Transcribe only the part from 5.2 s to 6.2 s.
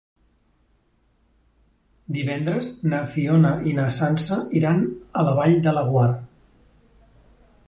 a la Vall de Laguar.